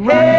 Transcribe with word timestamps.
Rock 0.00 0.29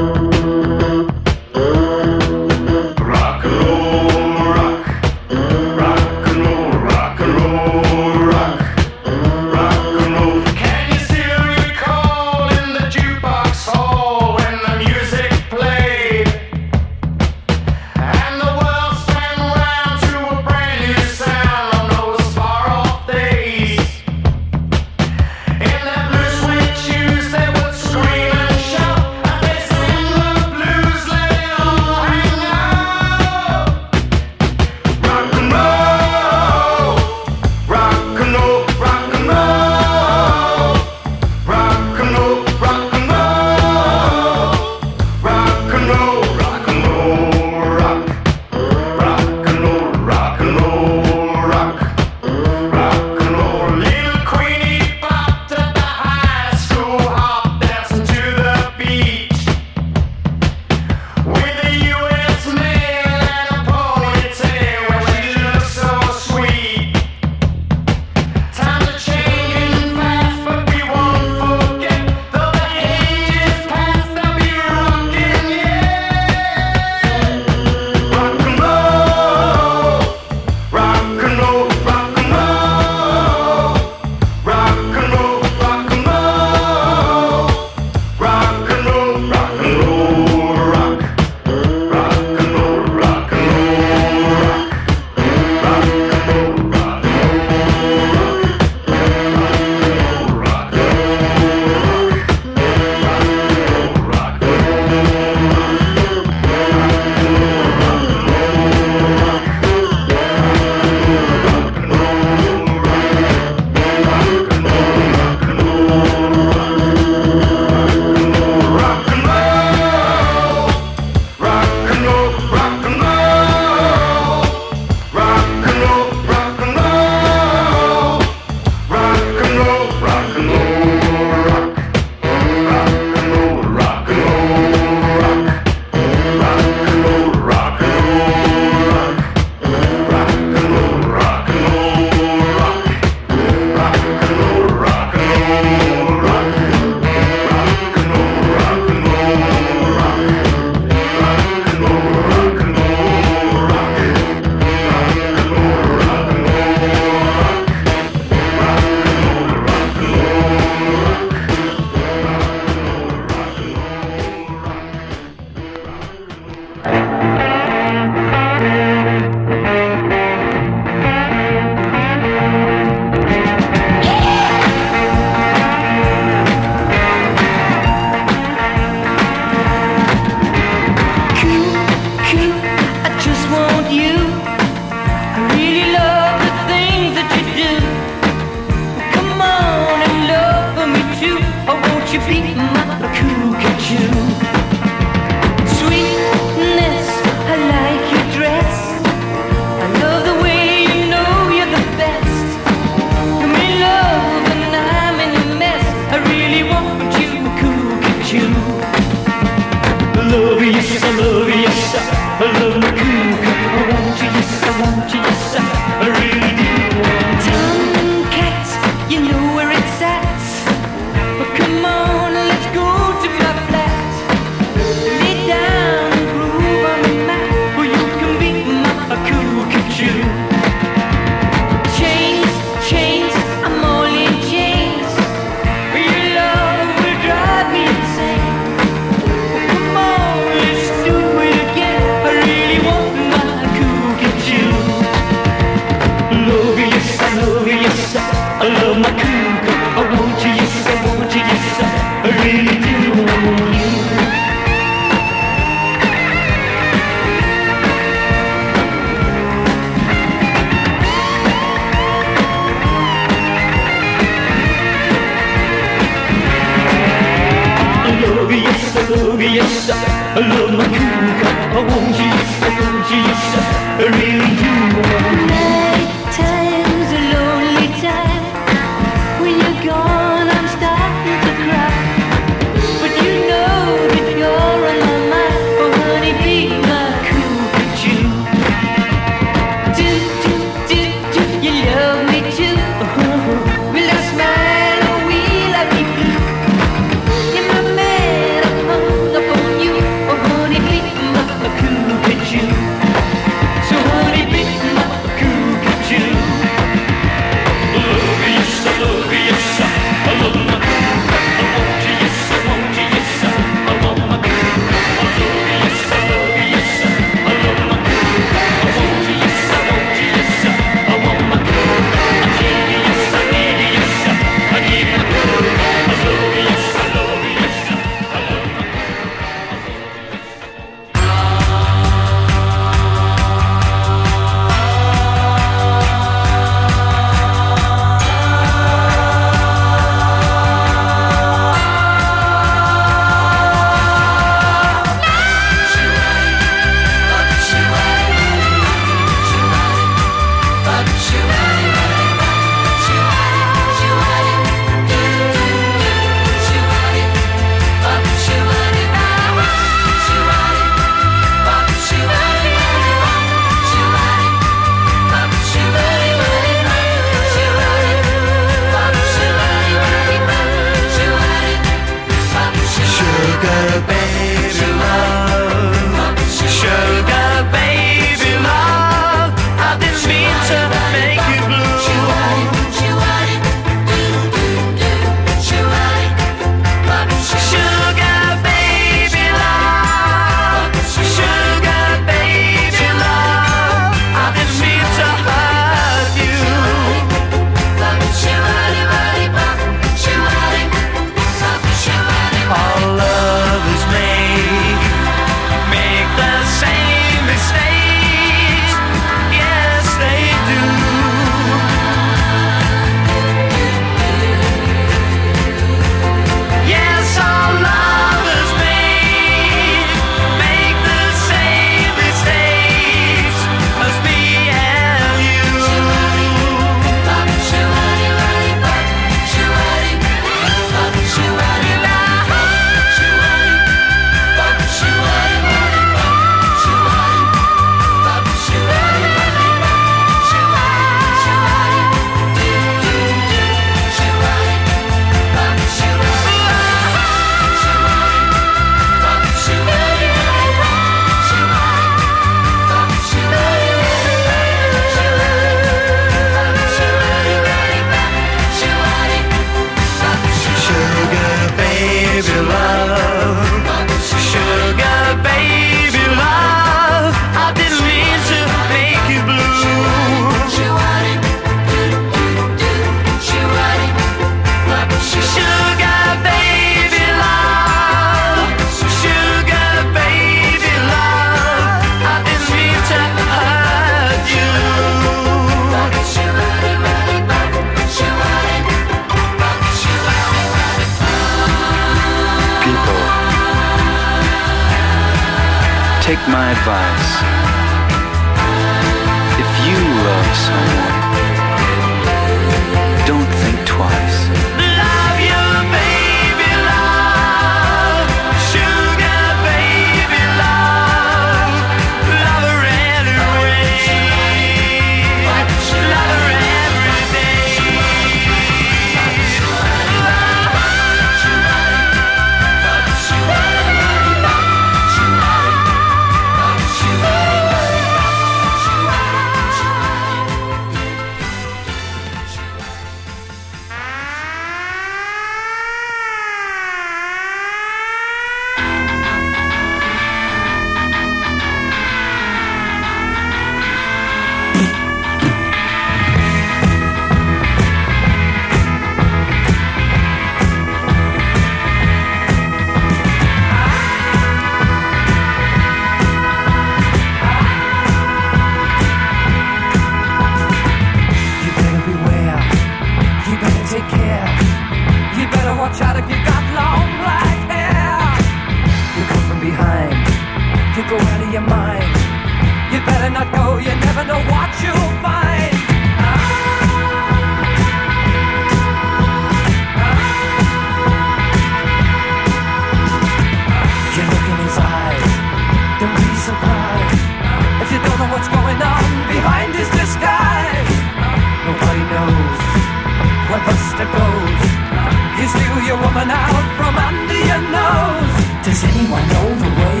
your 595.84 596.00
woman 596.00 596.30
out 596.32 596.64
from 596.80 596.96
under 596.96 597.40
your 597.50 597.62
nose. 597.68 598.34
Does 598.64 598.80
anyone 598.88 599.24
know 599.28 599.48
the 599.64 599.72
way 599.80 600.00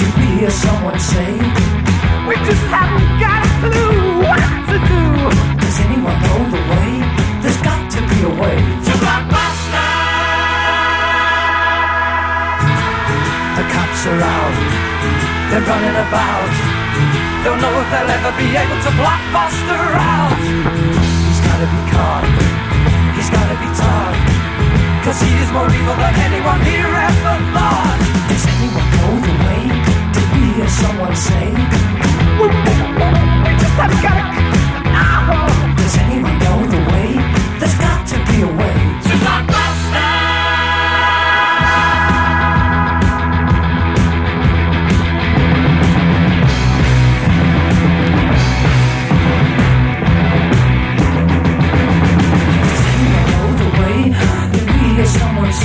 to 0.00 0.06
hear 0.18 0.50
someone 0.50 0.98
say? 0.98 1.32
We 2.26 2.34
just 2.42 2.64
haven't 2.66 3.10
got 3.22 3.46
a 3.46 3.50
clue 3.62 4.26
what 4.26 4.42
to 4.70 4.76
do. 4.90 5.02
Does 5.62 5.76
anyone 5.86 6.18
know 6.26 6.40
the 6.50 6.62
way? 6.74 6.90
There's 7.42 7.60
got 7.62 7.82
to 7.94 8.00
be 8.10 8.18
a 8.26 8.32
way 8.42 8.56
to 8.58 8.92
Blockbuster. 9.02 9.90
The 13.54 13.64
cops 13.70 14.02
are 14.10 14.22
out. 14.34 14.56
They're 15.50 15.62
running 15.62 15.96
about. 16.06 16.50
Don't 17.46 17.60
know 17.62 17.74
if 17.80 17.86
they'll 17.90 18.14
ever 18.18 18.32
be 18.34 18.48
able 18.58 18.78
to 18.82 18.90
block 18.98 19.22
Buster 19.30 19.82
out. 19.94 20.38
He's 20.42 21.40
gotta 21.46 21.68
be 21.70 21.80
caught. 21.94 22.26
He's 23.14 23.30
gotta 23.30 23.56
be 23.62 23.68
taught. 23.78 23.99
Cause 25.10 25.22
he 25.22 25.34
is 25.42 25.50
more 25.50 25.66
evil 25.66 25.96
than 25.96 26.14
anyone 26.14 26.60
here 26.60 26.86
ever 26.86 27.34
thought. 27.50 27.98
Does 28.28 28.46
anyone 28.46 28.88
know 28.94 29.18
the 29.26 29.34
way 29.42 29.62
to 30.14 30.20
hear 30.38 30.68
someone 30.68 31.16
say? 31.16 31.50
We 32.38 33.50
just 33.58 33.74
haven't 33.74 34.02
got 34.06 34.14
it. 34.22 34.26
Does 35.78 35.96
anyone 35.98 36.38
know 36.38 36.62
the 36.64 36.78
way? 36.92 37.18
There's 37.58 37.74
got 37.74 38.06
to 38.06 38.18
be 38.30 38.42
a 38.42 38.46
way 38.46 38.76
to 39.02 39.14
Blockbuster. 39.24 39.69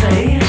say 0.06 0.45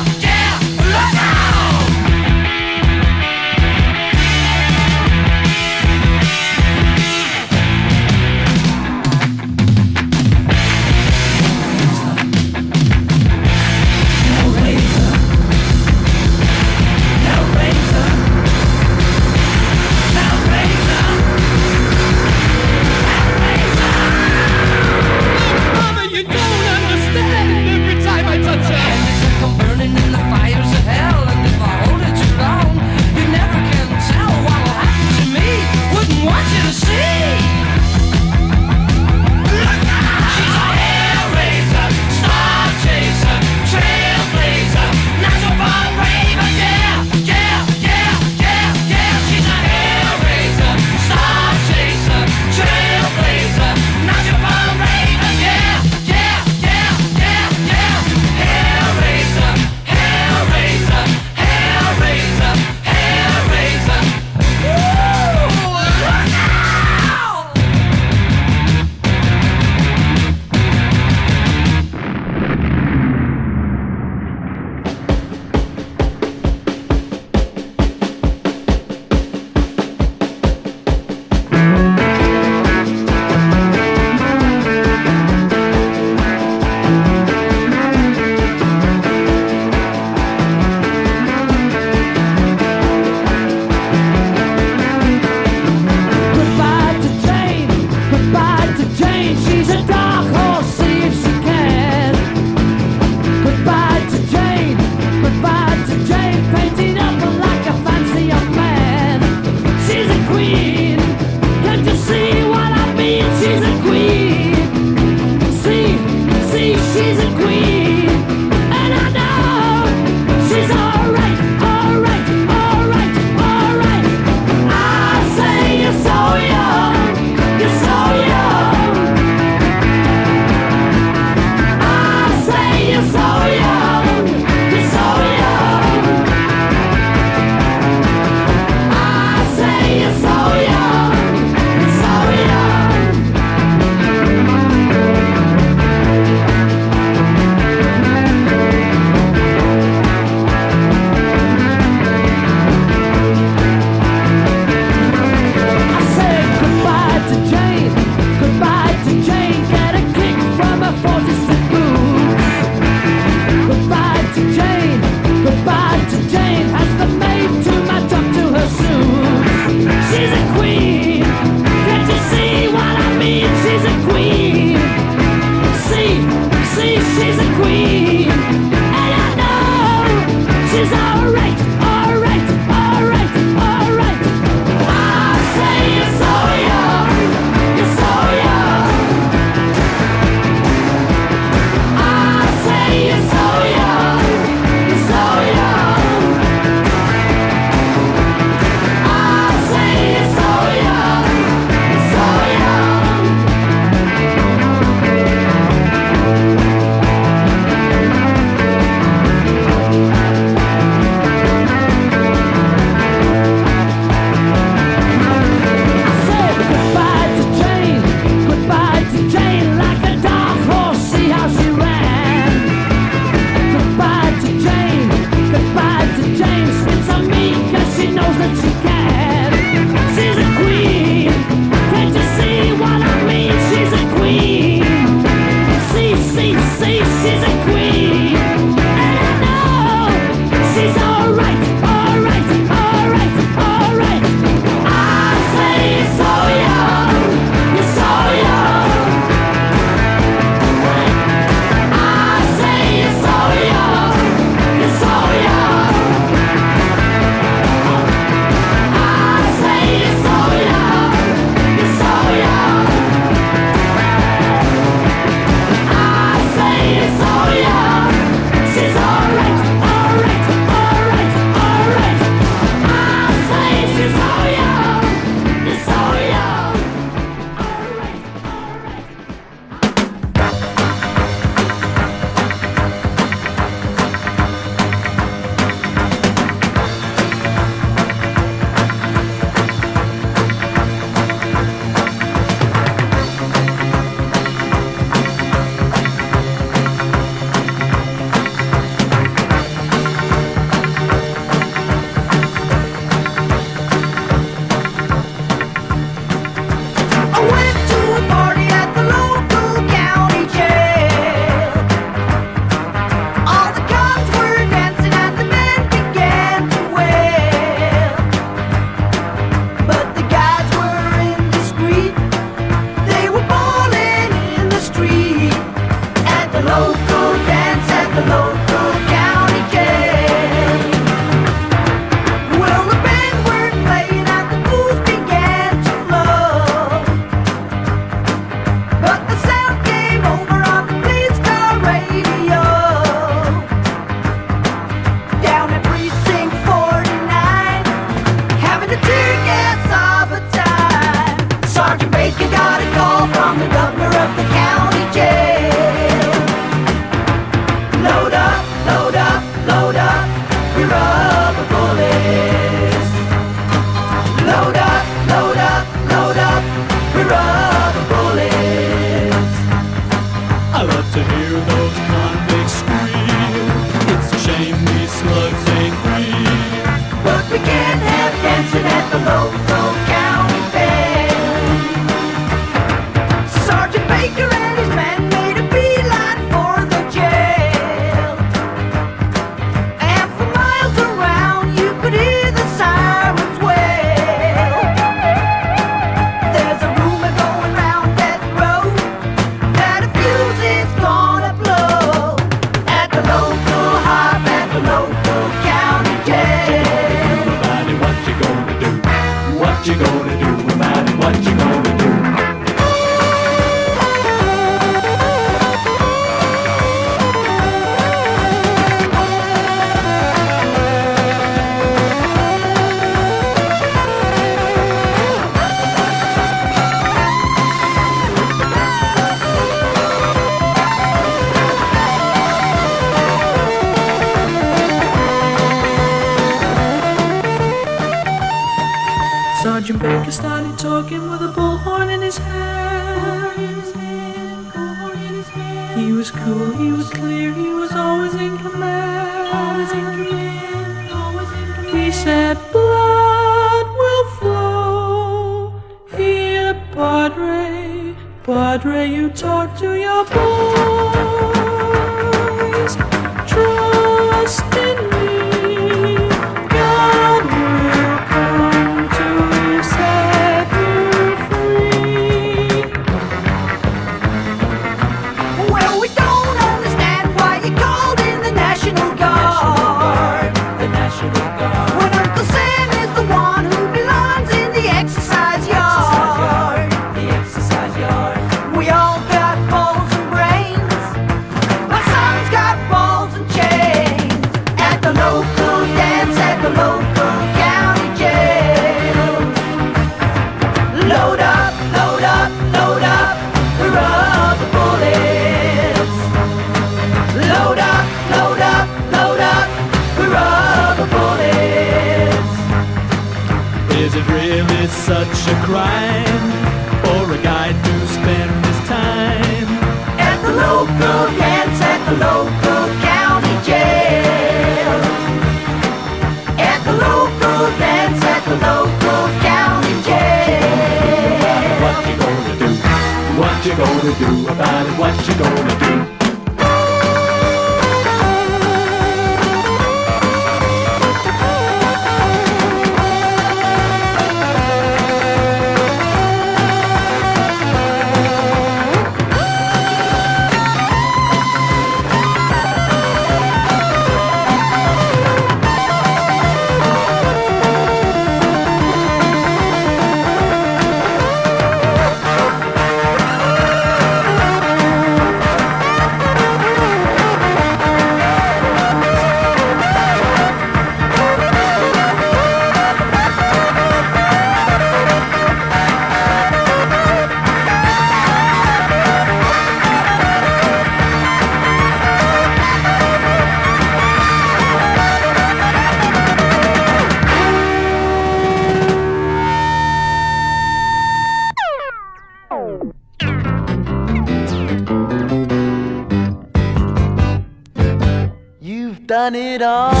done 599.21 599.35
it 599.35 599.61
all. 599.61 600.00